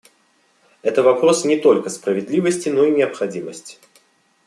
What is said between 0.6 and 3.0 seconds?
Это вопрос не только справедливости, но и